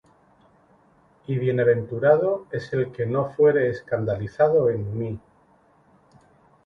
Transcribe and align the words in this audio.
Y 1.27 1.37
bienaventurado 1.37 2.47
es 2.51 2.73
el 2.73 2.91
que 2.91 3.05
no 3.05 3.29
fuere 3.33 3.69
escandalizado 3.69 4.71
en 4.71 4.97
mí. 4.97 5.19